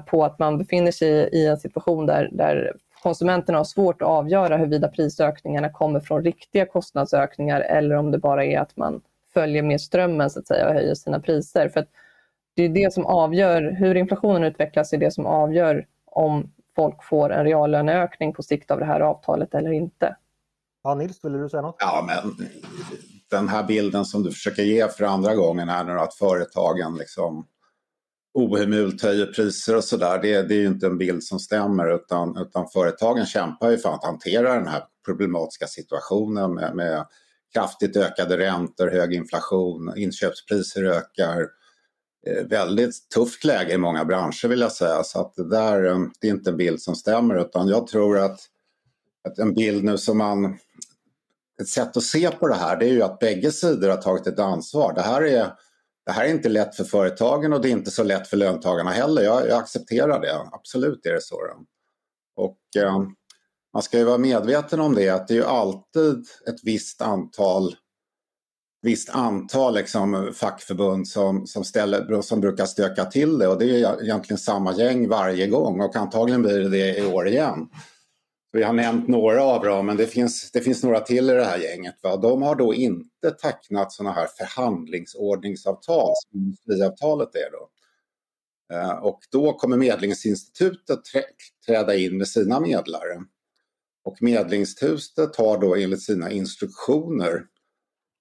[0.06, 2.72] på att man befinner sig i en situation där, där
[3.06, 8.44] konsumenterna har svårt att avgöra huruvida prisökningarna kommer från riktiga kostnadsökningar eller om det bara
[8.44, 9.00] är att man
[9.34, 11.68] följer med strömmen så att säga och höjer sina priser.
[11.68, 11.86] För
[12.54, 17.32] det är det som avgör, hur inflationen utvecklas är det som avgör om folk får
[17.32, 20.16] en reallöneökning på sikt av det här avtalet eller inte.
[20.82, 21.76] Ja, Nils, ville du säga något?
[21.78, 22.48] Ja, men
[23.30, 27.46] den här bilden som du försöker ge för andra gången är nu att företagen liksom
[28.36, 30.18] ohemult höjer priser och sådär.
[30.22, 33.88] Det, det är ju inte en bild som stämmer utan, utan företagen kämpar ju för
[33.88, 37.06] att hantera den här problematiska situationen med, med
[37.52, 41.46] kraftigt ökade räntor, hög inflation, inköpspriser ökar,
[42.26, 45.02] Eh, väldigt tufft läge i många branscher vill jag säga.
[45.04, 48.18] Så att det där eh, det är inte en bild som stämmer utan jag tror
[48.18, 48.40] att,
[49.28, 50.58] att en bild nu som man...
[51.60, 54.26] Ett sätt att se på det här det är ju att bägge sidor har tagit
[54.26, 54.92] ett ansvar.
[54.94, 55.52] Det här är,
[56.06, 58.90] det här är inte lätt för företagen och det är inte så lätt för löntagarna
[58.90, 59.22] heller.
[59.22, 61.36] Jag, jag accepterar det, absolut är det så.
[62.36, 63.02] Och eh,
[63.72, 67.74] man ska ju vara medveten om det att det är ju alltid ett visst antal
[68.82, 74.02] visst antal liksom, fackförbund som, som, ställer, som brukar stöka till det och det är
[74.02, 77.68] egentligen samma gäng varje gång och antagligen blir det det i år igen.
[78.56, 81.44] Vi har nämnt några av dem men det finns, det finns några till i det
[81.44, 81.94] här gänget.
[82.02, 82.16] Va?
[82.16, 87.50] De har då inte tecknat sådana här förhandlingsordningsavtal som industriavtalet är.
[87.52, 87.68] Då.
[88.76, 91.00] Eh, och då kommer Medlingsinstitutet
[91.66, 93.24] träda in med sina medlare.
[94.04, 97.44] Och Medlingshuset har då enligt sina instruktioner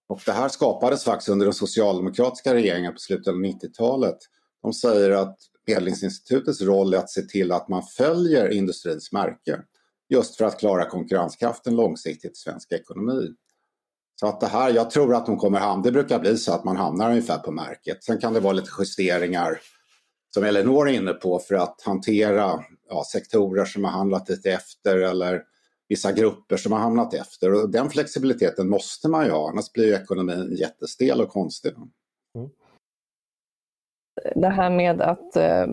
[0.07, 4.17] och det här skapades faktiskt under den socialdemokratiska regeringen på slutet av 90-talet.
[4.61, 9.61] De säger att Medlingsinstitutets roll är att se till att man följer industrins märke
[10.09, 13.33] just för att klara konkurrenskraften långsiktigt i svensk ekonomi.
[14.19, 16.63] Så att det här, jag tror att de kommer hamna, det brukar bli så att
[16.63, 18.03] man hamnar ungefär på märket.
[18.03, 19.59] Sen kan det vara lite justeringar
[20.33, 24.97] som Elinor är inne på för att hantera ja, sektorer som har handlat lite efter
[24.97, 25.43] eller
[25.87, 27.53] vissa grupper som har hamnat efter.
[27.53, 31.73] Och den flexibiliteten måste man ju ha, annars blir ekonomin jättestel och konstig.
[32.35, 32.49] Mm.
[34.35, 35.67] Det här med att eh,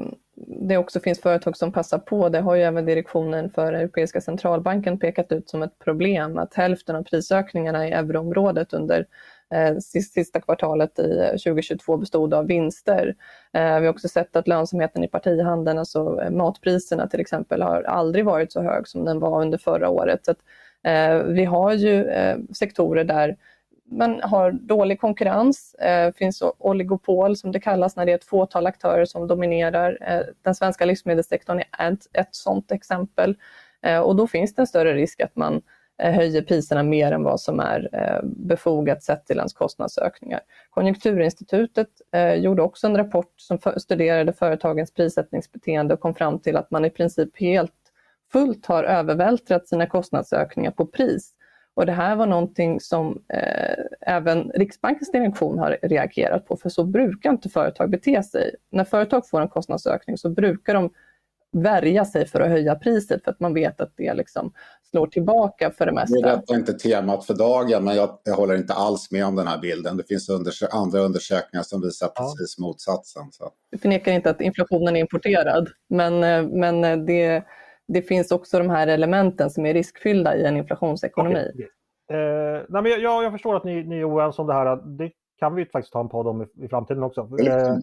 [0.46, 4.98] det också finns företag som passar på, det har ju även direktionen för Europeiska centralbanken
[4.98, 9.06] pekat ut som ett problem, att hälften av prisökningarna i euroområdet under
[9.54, 13.14] eh, sista kvartalet i eh, 2022 bestod av vinster.
[13.52, 18.24] Eh, vi har också sett att lönsamheten i partihandeln, alltså matpriserna till exempel, har aldrig
[18.24, 20.24] varit så hög som den var under förra året.
[20.24, 20.38] Så att,
[21.26, 22.10] vi har ju
[22.54, 23.36] sektorer där
[23.92, 25.76] man har dålig konkurrens.
[25.78, 29.98] Det finns oligopol som det kallas när det är ett fåtal aktörer som dominerar.
[30.00, 33.36] Eh, den svenska livsmedelssektorn är ett, ett sådant exempel.
[33.82, 35.62] Eh, och då finns det en större risk att man
[35.98, 37.88] höjer priserna mer än vad som är
[38.22, 40.40] befogat sett till ens kostnadsökningar.
[40.70, 41.88] Konjunkturinstitutet
[42.36, 46.90] gjorde också en rapport som studerade företagens prissättningsbeteende och kom fram till att man i
[46.90, 47.72] princip helt
[48.32, 51.34] fullt har övervältrat sina kostnadsökningar på pris.
[51.74, 56.84] Och det här var någonting som eh, även Riksbankens direktion har reagerat på, för så
[56.84, 58.54] brukar inte företag bete sig.
[58.70, 60.90] När företag får en kostnadsökning så brukar de
[61.52, 64.52] värja sig för att höja priset för att man vet att det liksom
[64.90, 66.20] slår tillbaka för det mesta.
[66.20, 69.46] Det är inte temat för dagen men jag, jag håller inte alls med om den
[69.46, 69.96] här bilden.
[69.96, 73.22] Det finns undersö andra undersökningar som visar precis motsatsen.
[73.32, 73.50] Så.
[73.70, 77.44] Jag förnekar inte att inflationen är importerad men, eh, men eh, det,
[77.92, 81.50] det finns också de här elementen som är riskfyllda i en inflationsekonomi.
[81.54, 81.66] Okay.
[82.18, 84.76] Eh, nej men jag, jag, förstår att ni, ni är oense om det här.
[84.76, 87.20] Det kan vi faktiskt ta en podd om i, i framtiden också.
[87.20, 87.76] Eh,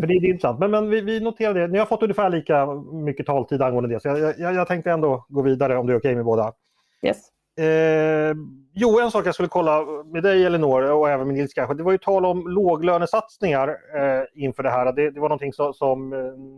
[0.00, 0.58] för det, det är intressant.
[0.58, 1.68] Men, men vi, vi noterar det.
[1.68, 4.00] Ni har fått ungefär lika mycket taltid angående det.
[4.00, 6.52] Så jag, jag, jag tänkte ändå gå vidare om det är okej okay med båda.
[7.02, 7.28] Yes.
[7.60, 8.34] Eh,
[8.74, 11.74] jo, en sak jag skulle kolla med dig Elinor och även med Nils kanske.
[11.74, 14.92] Det var ju tal om låglönesatsningar eh, inför det här.
[14.92, 16.10] Det, det var någonting som, som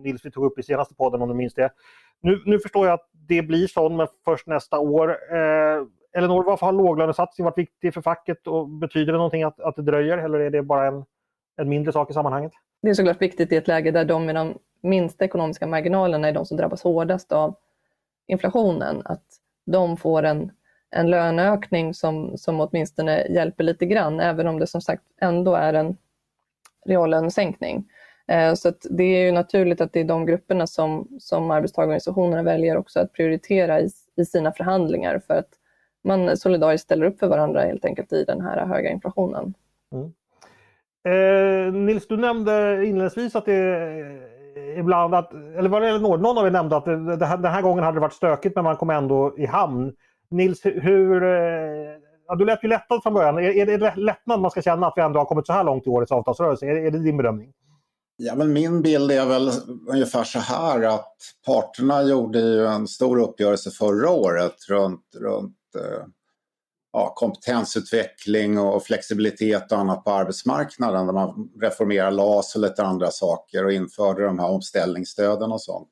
[0.04, 1.70] Nils Nils tog upp i senaste podden om du minns det.
[2.20, 5.10] Nu, nu förstår jag att det blir så, men först nästa år.
[5.10, 5.82] Eh,
[6.14, 9.82] Elinor, varför har låglönesatsning varit viktig för facket och betyder det någonting att, att det
[9.82, 11.04] dröjer eller är det bara en,
[11.56, 12.52] en mindre sak i sammanhanget?
[12.82, 16.32] Det är såklart viktigt i ett läge där de med de minsta ekonomiska marginalerna är
[16.32, 17.54] de som drabbas hårdast av
[18.26, 19.02] inflationen.
[19.04, 19.24] Att
[19.66, 20.50] de får en,
[20.92, 25.74] en löneökning som, som åtminstone hjälper lite grann, även om det som sagt ändå är
[25.74, 25.96] en
[26.86, 27.84] reallönesänkning.
[28.28, 32.76] Eh, så det är ju naturligt att det är de grupperna som, som arbetstagarorganisationerna väljer
[32.76, 35.48] också att prioritera i, i sina förhandlingar för att
[36.04, 39.54] man solidariskt ställer upp för varandra helt enkelt i den här höga inflationen.
[39.92, 40.12] Mm.
[41.04, 43.76] Eh, Nils, du nämnde inledningsvis att det
[44.56, 47.36] eh, ibland, att, eller var det någon, någon av er nämnde att det, det här,
[47.36, 49.92] den här gången hade det varit stökigt men man kom ändå i hamn.
[50.32, 51.22] Nils, hur...
[51.22, 53.38] Eh, ja, du lät ju lättad från början.
[53.38, 55.86] Är, är det lättnad man ska känna att vi ändå har kommit så här långt
[55.86, 56.66] i årets avtalsrörelse?
[56.66, 57.52] Är, är det din bedömning?
[58.16, 59.50] Ja, men min bild är väl
[59.88, 61.16] ungefär så här att
[61.46, 66.06] parterna gjorde ju en stor uppgörelse förra året runt, runt eh,
[66.92, 73.10] ja, kompetensutveckling och flexibilitet och annat på arbetsmarknaden där man reformerar LAS och lite andra
[73.10, 75.88] saker och införde de här omställningsstöden och sånt.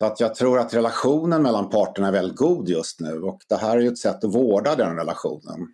[0.00, 3.56] Så att jag tror att relationen mellan parterna är väldigt god just nu och det
[3.56, 5.66] här är ju ett sätt att vårda den relationen.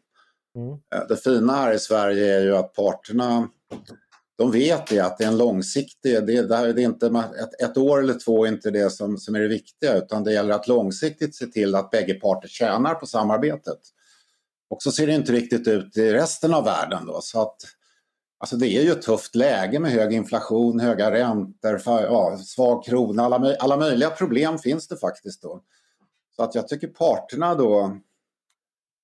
[0.56, 0.70] Mm.
[0.94, 3.48] Eh, det fina här i Sverige är ju att parterna
[4.38, 8.02] de vet det att det är en långsiktig, det, det, är inte ett, ett, år
[8.02, 11.36] eller två är inte det som, som är det viktiga utan det gäller att långsiktigt
[11.36, 13.78] se till att bägge parter tjänar på samarbetet.
[14.70, 17.56] Och så ser det inte riktigt ut i resten av världen då så att
[18.38, 23.22] Alltså det är ju ett tufft läge med hög inflation, höga räntor, ja, svag krona,
[23.22, 25.62] alla, alla möjliga problem finns det faktiskt då.
[26.36, 27.96] Så att jag tycker parterna då,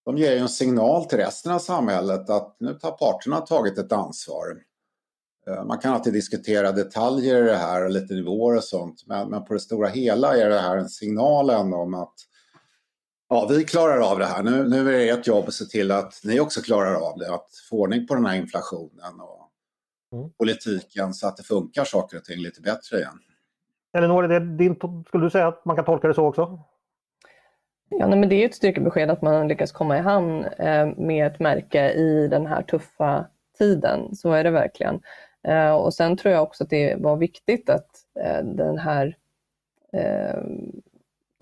[0.05, 3.93] de ger ju en signal till resten av samhället att nu har parterna tagit ett
[3.93, 4.63] ansvar.
[5.47, 9.31] Eh, man kan alltid diskutera detaljer i det här och lite nivåer och sånt men,
[9.31, 12.15] men på det stora hela är det här en signal om att
[13.33, 14.43] ja, vi klarar av det här.
[14.43, 17.35] Nu, nu är det ert jobb att se till att ni också klarar av det.
[17.35, 19.49] Att få ordning på den här inflationen och
[20.13, 20.31] mm.
[20.39, 23.19] politiken så att det funkar saker och ting lite bättre igen.
[23.97, 26.59] Elinor, det din, skulle du säga att man kan tolka det så också?
[27.89, 31.27] Ja, nej, men det är ett styrkebesked att man lyckas komma i hamn eh, med
[31.27, 33.27] ett märke i den här tuffa
[33.59, 34.17] tiden.
[34.17, 35.01] Så är det verkligen.
[35.49, 37.91] Eh, och sen tror jag också att det var viktigt att
[38.21, 39.17] eh, den här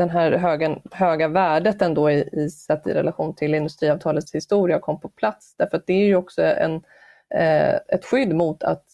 [0.01, 5.01] den här höga, höga värdet ändå i, i, sett i relation till industriavtalets historia kom
[5.01, 5.55] på plats.
[5.57, 6.75] Därför att det är ju också en,
[7.35, 8.85] eh, ett skydd mot att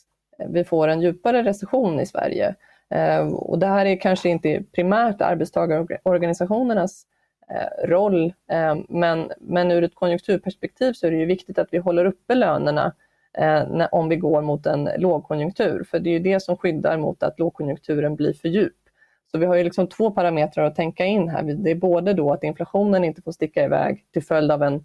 [0.49, 2.55] vi får en djupare recession i Sverige.
[2.91, 7.07] Eh, och det här är kanske inte primärt arbetstagarorganisationernas
[7.51, 11.79] eh, roll, eh, men, men ur ett konjunkturperspektiv så är det ju viktigt att vi
[11.79, 12.95] håller uppe lönerna
[13.39, 15.85] eh, när, om vi går mot en lågkonjunktur.
[15.91, 18.86] För det är ju det som skyddar mot att lågkonjunkturen blir för djup.
[19.31, 21.43] Så vi har ju liksom två parametrar att tänka in här.
[21.43, 24.85] Det är både då att inflationen inte får sticka iväg till följd av en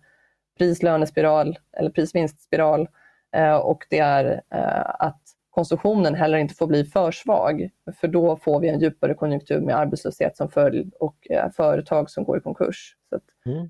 [0.58, 2.88] prislönespiral eller prisvinstspiral
[3.36, 7.70] eh, och det är eh, att konsumtionen heller inte får bli för svag
[8.02, 12.24] för då får vi en djupare konjunktur med arbetslöshet som följd och eh, företag som
[12.24, 12.96] går i konkurs.
[13.10, 13.24] Så att,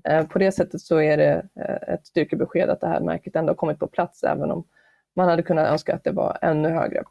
[0.06, 0.28] mm.
[0.28, 1.46] På det sättet så är det
[1.88, 4.64] ett styrkebesked att det här märket ändå kommit på plats även om
[5.16, 7.02] man hade kunnat önska att det var ännu högre.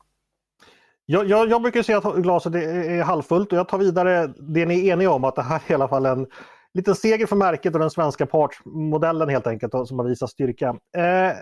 [1.12, 4.88] Jag, jag, jag brukar säga att glaset är halvfullt och jag tar vidare det ni
[4.88, 6.28] är eniga om att det här är i alla fall en
[6.74, 10.68] liten seger för märket och den svenska partsmodellen helt enkelt som har visat styrka.
[10.70, 11.36] Eh,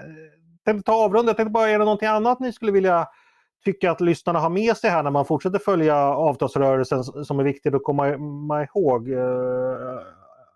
[0.66, 3.08] tänkte ta avrunda, jag tänkte bara, är det någonting annat ni skulle vilja
[3.66, 7.76] tycka att lyssnarna har med sig här när man fortsätter följa avtalsrörelsen som är viktigt
[7.76, 8.08] att komma,
[8.64, 9.10] ihåg?
[9.10, 9.20] Eh,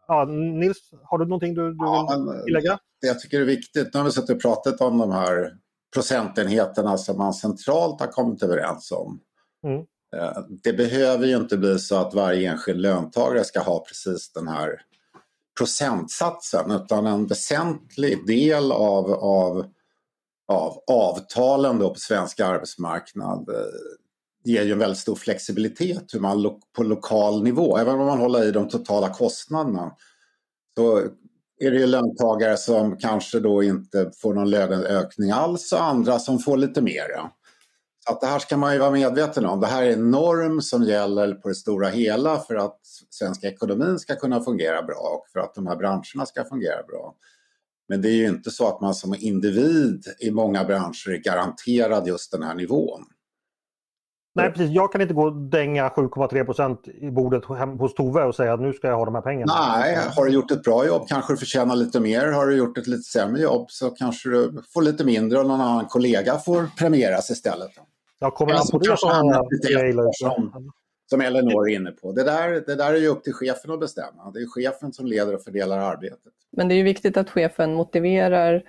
[0.07, 2.79] ja, Nils, har du någonting du, du vill tillägga?
[3.01, 5.62] Det jag tycker är viktigt, nu har vi suttit och pratat om de här
[5.93, 9.19] procentenheterna som man centralt har kommit överens om.
[9.67, 9.79] Mm.
[10.15, 14.47] Eh, det behöver ju inte bli så att varje enskild löntagare ska ha precis den
[14.47, 14.81] här
[15.57, 19.65] procentsatsen utan en väsentlig del av, av,
[20.47, 23.55] av avtalen då på svensk arbetsmarknad eh,
[24.43, 28.19] ger ju en väldigt stor flexibilitet hur man lo på lokal nivå, även om man
[28.19, 29.95] håller i de totala kostnaderna,
[30.75, 31.07] så
[31.59, 36.39] är det ju löntagare som kanske då inte får någon löneökning alls och andra som
[36.39, 37.07] får lite mer.
[38.05, 39.59] Så att det här ska man ju vara medveten om.
[39.59, 43.99] Det här är en norm som gäller på det stora hela för att svenska ekonomin
[43.99, 47.15] ska kunna fungera bra och för att de här branscherna ska fungera bra.
[47.89, 52.07] Men det är ju inte så att man som individ i många branscher är garanterad
[52.07, 53.05] just den här nivån.
[54.35, 57.45] Nej precis, jag kan inte gå och dänga 7,3 procent i bordet
[57.79, 59.53] hos Tove och säga att nu ska jag ha de här pengarna.
[59.77, 62.31] Nej, har du gjort ett bra jobb kanske du förtjänar lite mer.
[62.31, 65.61] Har du gjort ett lite sämre jobb så kanske du får lite mindre och någon
[65.61, 67.71] annan kollega får premieras istället.
[68.19, 70.71] Jag kommer an på det så har som,
[71.09, 72.11] som Elinor är inne på.
[72.11, 74.31] Det där, det där är ju upp till chefen att bestämma.
[74.33, 76.33] Det är chefen som leder och fördelar arbetet.
[76.51, 78.63] Men det är ju viktigt att chefen motiverar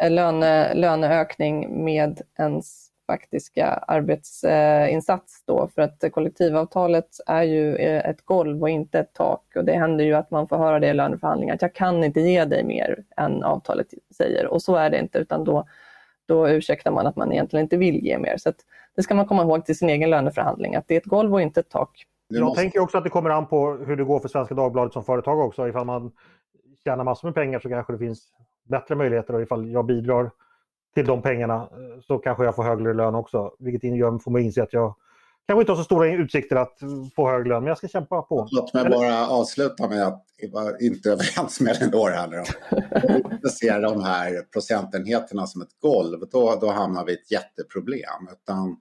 [0.00, 8.24] eh, löne, löneökning med ens faktiska arbetsinsats då för att kollektivavtalet är ju eh, ett
[8.24, 10.94] golv och inte ett tak och det händer ju att man får höra det i
[10.94, 14.98] löneförhandlingar att jag kan inte ge dig mer än avtalet säger och så är det
[14.98, 15.64] inte utan då,
[16.26, 18.36] då ursäktar man att man egentligen inte vill ge mer.
[18.36, 18.52] Så
[18.96, 21.40] det ska man komma ihåg till sin egen löneförhandling att det är ett golv och
[21.40, 22.04] inte ett tak.
[22.28, 25.04] Jag tänker också att det kommer an på hur det går för Svenska Dagbladet som
[25.04, 25.68] företag också.
[25.68, 26.12] Ifall man
[26.84, 28.28] tjänar massor med pengar så kanske det finns
[28.68, 30.30] bättre möjligheter och ifall jag bidrar
[30.94, 33.52] till de pengarna eh, så kanske jag får högre lön också.
[33.58, 34.94] Vilket gör, får mig inse att jag
[35.46, 38.22] kanske inte har så stora utsikter att eh, få högre lön, men jag ska kämpa
[38.22, 38.48] på.
[38.50, 42.38] Låt mig bara avsluta med att jag inte inte överens med Elinor här nu.
[43.24, 47.30] Om vi ser de här procentenheterna som ett golv, då, då hamnar vi i ett
[47.30, 48.28] jätteproblem.
[48.32, 48.76] Utan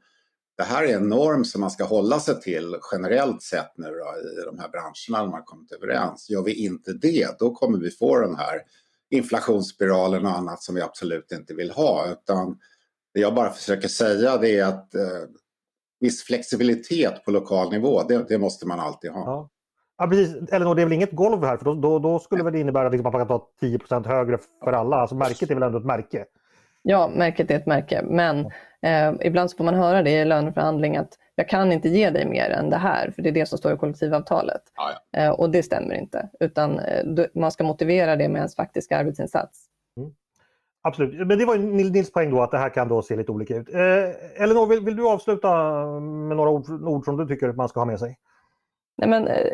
[0.58, 4.42] det här är en norm som man ska hålla sig till generellt sett nu då,
[4.42, 6.30] i de här branscherna när man kommit överens.
[6.30, 8.62] Gör vi inte det, då kommer vi få den här
[9.10, 12.12] inflationsspiralen och annat som vi absolut inte vill ha.
[12.12, 12.60] Utan
[13.14, 15.02] det jag bara försöker säga det är att eh,
[16.00, 19.20] viss flexibilitet på lokal nivå, det, det måste man alltid ha.
[19.26, 19.50] Ja.
[19.98, 20.52] Ja, precis.
[20.52, 22.88] Elinor, det är väl inget golv här, för då, då, då skulle väl det innebära
[22.88, 24.96] att man kan ta 10% högre för alla.
[24.96, 26.26] Alltså märket är väl ändå ett märke?
[26.82, 28.46] Ja, märket är ett märke, men
[28.82, 32.26] eh, ibland så får man höra det i löneförhandling att jag kan inte ge dig
[32.26, 34.62] mer än det här, för det är det som står i kollektivavtalet.
[34.76, 35.20] Ja, ja.
[35.20, 39.66] Eh, och det stämmer inte, utan eh, man ska motivera det med ens faktiska arbetsinsats.
[39.98, 40.12] Mm.
[40.82, 43.56] Absolut, men det var Nils poäng då att det här kan då se lite olika
[43.56, 43.74] ut.
[43.74, 45.50] Eh, Elinor, vill, vill, du avsluta
[46.00, 48.18] med några ord, ord som du tycker man ska ha med sig?
[48.98, 49.48] Nej, men, eh,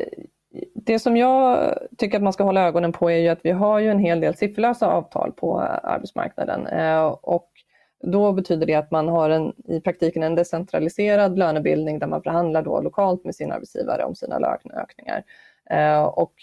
[0.76, 3.80] det som jag tycker att man ska hålla ögonen på är ju att vi har
[3.80, 6.68] ju en hel del sifferlösa avtal på arbetsmarknaden.
[6.68, 7.50] Eh, och
[8.04, 12.62] då betyder det att man har en, i praktiken en decentraliserad lönebildning där man förhandlar
[12.62, 15.24] då lokalt med sin arbetsgivare om sina löneökningar.
[15.70, 16.34] Eh, och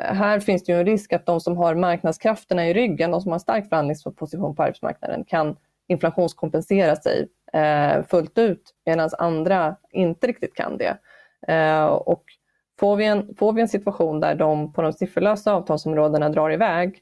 [0.00, 3.20] eh, här finns det ju en risk att de som har marknadskrafterna i ryggen, de
[3.20, 5.56] som har stark förhandlingsposition på arbetsmarknaden, kan
[5.88, 10.96] inflationskompensera sig eh, fullt ut medan andra inte riktigt kan det.
[11.48, 12.24] Eh, och
[12.80, 17.00] får, vi en, får vi en situation där de på de sifferlösa avtalsområdena drar iväg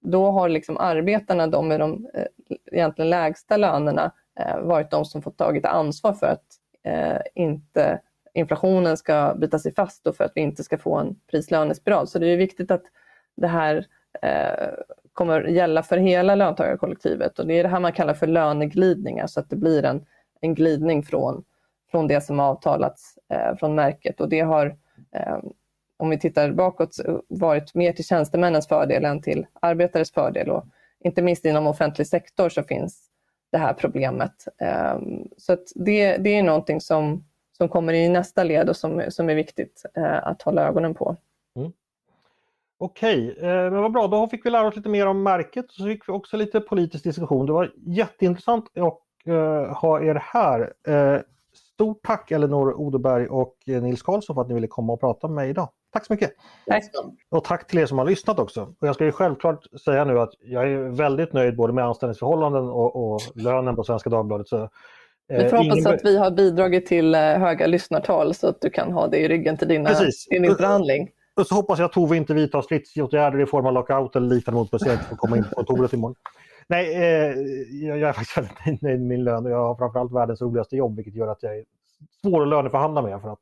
[0.00, 2.26] då har liksom arbetarna, de med de eh,
[2.72, 6.44] egentligen lägsta lönerna, eh, varit de som fått tagit ansvar för att
[6.84, 8.00] eh, inte
[8.34, 12.06] inflationen ska bita sig fast och för att vi inte ska få en prislönespiral.
[12.06, 12.82] Så det är viktigt att
[13.36, 13.86] det här
[14.22, 14.68] eh,
[15.12, 19.40] kommer gälla för hela löntagarkollektivet och det är det här man kallar för löneglidningar så
[19.40, 20.06] att det blir en,
[20.40, 21.44] en glidning från,
[21.90, 24.66] från det som avtalats eh, från märket och det har
[25.14, 25.38] eh,
[26.00, 30.50] om vi tittar bakåt, eh, varit mer till tjänstemännens fördel än till arbetares fördel.
[30.50, 30.64] Och
[31.04, 33.06] inte minst inom offentlig sektor så finns
[33.52, 34.32] det här problemet.
[34.58, 39.30] Ehm, så det, det är någonting som, som kommer i nästa led och som, som
[39.30, 41.16] är viktigt eh, att hålla ögonen på.
[41.56, 41.72] Mm.
[42.78, 44.06] Okej, eh, men vad bra.
[44.06, 46.60] Då fick vi lära oss lite mer om märket och så fick vi också lite
[46.60, 47.46] politisk diskussion.
[47.46, 49.00] Det var jätteintressant att
[49.76, 50.72] ha er här.
[51.52, 55.34] Stort tack Elinor Odeberg och Nils Karlsson för att ni ville komma och prata med
[55.34, 55.68] mig idag.
[55.92, 56.30] Tack så mycket!
[56.66, 56.84] Tack.
[57.30, 58.62] Och tack till er som har lyssnat också.
[58.80, 62.68] Och jag ska ju självklart säga nu att jag är väldigt nöjd både med anställningsförhållanden
[62.68, 64.48] och, och lönen på Svenska Dagbladet.
[64.48, 64.68] Så, eh,
[65.28, 65.94] vi får hoppas ingen...
[65.94, 69.28] att vi har bidragit till eh, höga lyssnartal så att du kan ha det i
[69.28, 69.90] ryggen till dina,
[70.30, 71.10] din förhandling.
[71.36, 74.60] Och så hoppas jag att Tove inte vidtar stridsåtgärder i form av lockout eller liknande
[74.60, 76.16] mot jag inte får komma in på kontoret imorgon.
[76.68, 77.34] Nej, eh,
[77.88, 80.96] jag är faktiskt väldigt nöjd med min lön och jag har framförallt världens roligaste jobb
[80.96, 81.64] vilket gör att jag är
[82.22, 83.20] svår att löneförhandla med.
[83.20, 83.40] För att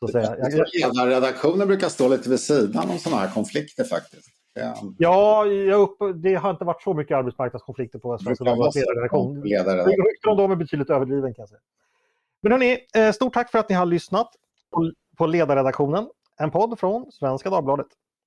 [0.00, 0.36] så att säga.
[0.72, 4.28] Jag ledarredaktionen brukar stå lite vid sidan om sådana här konflikter faktiskt.
[4.98, 9.42] Ja, upp, det har inte varit så mycket arbetsmarknadskonflikter på Svenska Dagbladets ledarredaktion.
[9.42, 11.60] Rykten om dem är betydligt överdriven kan jag säga.
[12.42, 14.28] Men hörni, eh, stort tack för att ni har lyssnat
[15.18, 17.86] på ledarredaktionen, en podd från Svenska Dagbladet.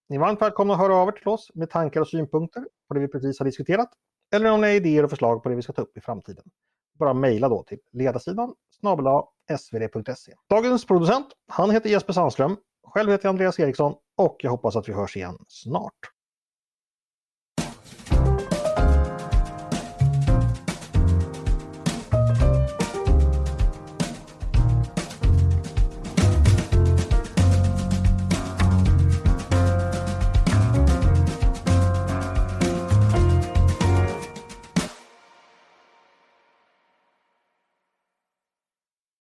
[0.09, 2.93] Ni är varmt välkomna att höra av er till oss med tankar och synpunkter på
[2.93, 3.89] det vi precis har diskuterat.
[4.36, 6.43] Eller om ni har idéer och förslag på det vi ska ta upp i framtiden.
[7.00, 9.08] Bara mejla då till ledarsidan snabel
[9.58, 10.31] svd.se.
[10.50, 12.58] Dagens producent, han heter Jesper Sandström.
[12.87, 16.12] Själv heter jag Andreas Eriksson och jag hoppas att vi hörs igen snart.